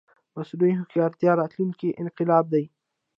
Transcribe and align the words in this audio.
مصنوعي 0.35 0.73
هوښيارتيا 0.77 1.31
راتلونکې 1.41 1.97
انقلاب 2.01 2.45
دی 2.53 2.65